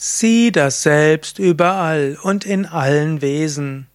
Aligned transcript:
Sieh 0.00 0.52
das 0.52 0.84
Selbst 0.84 1.40
überall 1.40 2.16
und 2.22 2.46
in 2.46 2.66
allen 2.66 3.20
Wesen. 3.20 3.88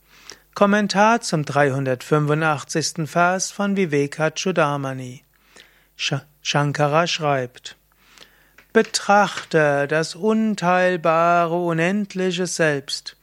Kommentar 0.53 1.21
zum 1.21 1.45
385. 1.45 3.09
Vers 3.09 3.51
von 3.51 3.77
Vivekachudamani. 3.77 5.23
Shankara 6.41 7.07
schreibt, 7.07 7.77
Betrachte 8.73 9.87
das 9.87 10.15
unteilbare, 10.15 11.55
unendliche 11.55 12.47
Selbst, 12.47 13.15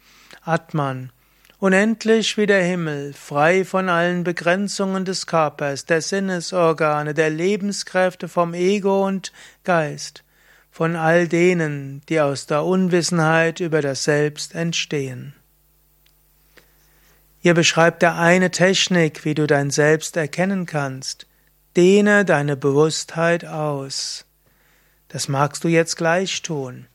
Atman, 0.43 1.13
unendlich 1.59 2.39
wie 2.39 2.47
der 2.47 2.65
Himmel, 2.65 3.13
frei 3.13 3.67
von 3.67 3.91
allen 3.91 4.25
Begrenzungen 4.25 5.05
des 5.05 5.27
Körpers, 5.27 5.85
der 5.85 6.01
Sinnesorgane, 6.01 7.13
der 7.13 7.29
Lebenskräfte 7.29 8.27
vom 8.27 8.55
Ego 8.55 9.07
und 9.07 9.35
Geist, 9.65 10.25
von 10.71 10.97
all 10.97 11.29
denen, 11.29 12.03
die 12.09 12.21
aus 12.21 12.47
der 12.47 12.65
Unwissenheit 12.65 13.61
über 13.61 13.83
das 13.83 14.05
Selbst 14.05 14.55
entstehen. 14.55 15.35
Hier 17.41 17.55
beschreibt 17.55 18.03
er 18.03 18.17
eine 18.17 18.51
Technik, 18.51 19.25
wie 19.25 19.35
du 19.35 19.47
dein 19.47 19.71
Selbst 19.71 20.17
erkennen 20.17 20.67
kannst. 20.67 21.27
Dehne 21.77 22.25
deine 22.25 22.57
Bewusstheit 22.57 23.45
aus. 23.45 24.27
Das 25.09 25.29
magst 25.29 25.65
du 25.65 25.69
jetzt 25.69 25.97
gleich 25.97 26.43
tun. 26.43 26.87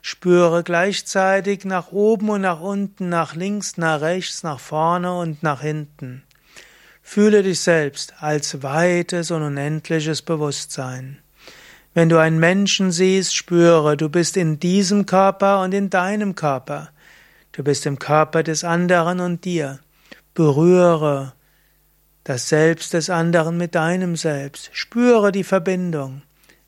Spüre 0.00 0.64
gleichzeitig 0.64 1.64
nach 1.64 1.92
oben 1.92 2.30
und 2.30 2.40
nach 2.40 2.60
unten, 2.60 3.08
nach 3.08 3.36
links, 3.36 3.76
nach 3.76 4.00
rechts, 4.00 4.42
nach 4.42 4.58
vorne 4.58 5.16
und 5.16 5.44
nach 5.44 5.60
hinten. 5.60 6.24
Fühle 7.02 7.44
dich 7.44 7.60
selbst 7.60 8.14
als 8.18 8.64
weites 8.64 9.30
und 9.30 9.42
unendliches 9.42 10.22
Bewusstsein. 10.22 11.21
Wenn 11.94 12.08
du 12.08 12.18
einen 12.18 12.38
Menschen 12.38 12.90
siehst, 12.90 13.36
spüre, 13.36 13.98
du 13.98 14.08
bist 14.08 14.38
in 14.38 14.58
diesem 14.58 15.04
Körper 15.04 15.60
und 15.60 15.74
in 15.74 15.90
deinem 15.90 16.34
Körper. 16.34 16.88
Du 17.52 17.62
bist 17.62 17.84
im 17.84 17.98
Körper 17.98 18.42
des 18.42 18.64
anderen 18.64 19.20
und 19.20 19.44
dir. 19.44 19.78
Berühre 20.32 21.34
das 22.24 22.48
Selbst 22.48 22.94
des 22.94 23.10
anderen 23.10 23.58
mit 23.58 23.74
deinem 23.74 24.16
Selbst. 24.16 24.70
Spüre 24.72 25.32
die 25.32 25.44
Verbindung. 25.44 26.22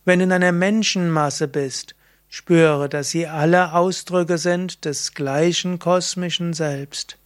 Wenn 0.05 0.19
du 0.19 0.25
in 0.27 0.33
einer 0.33 0.53
Menschenmasse 0.53 1.49
bist, 1.49 1.95
spüre, 2.29 2.91
dass 2.91 3.09
sie 3.09 3.27
alle 3.27 3.73
Ausdrücke 3.73 4.37
sind 4.37 4.85
des 4.85 5.15
gleichen 5.15 5.79
kosmischen 5.79 6.53
Selbst. 6.53 7.17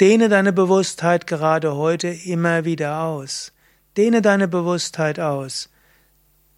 Dehne 0.00 0.30
deine 0.30 0.54
Bewusstheit 0.54 1.26
gerade 1.26 1.76
heute 1.76 2.08
immer 2.08 2.64
wieder 2.64 3.00
aus. 3.02 3.52
Dehne 3.98 4.22
deine 4.22 4.48
Bewusstheit 4.48 5.20
aus 5.20 5.68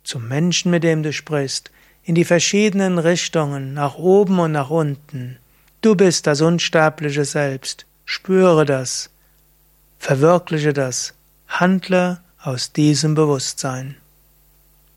zum 0.07 0.29
Menschen, 0.29 0.71
mit 0.71 0.85
dem 0.85 1.03
du 1.03 1.13
sprichst, 1.13 1.71
in 2.05 2.15
die 2.15 2.25
verschiedenen 2.25 2.99
Richtungen, 2.99 3.75
nach 3.75 3.97
oben 3.97 4.39
und 4.39 4.53
nach 4.53 4.71
unten. 4.71 5.39
Du 5.83 5.97
bist 5.97 6.27
das 6.27 6.41
unsterbliche 6.41 7.25
Selbst. 7.25 7.85
Spüre 8.05 8.65
das. 8.65 9.11
Verwirkliche 9.99 10.73
das. 10.73 11.15
Handle 11.49 12.21
aus 12.41 12.73
diesem 12.73 13.15
Bewusstsein. 13.15 13.97